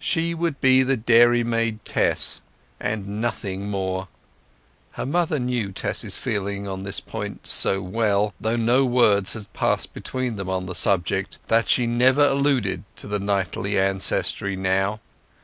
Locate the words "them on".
10.34-10.66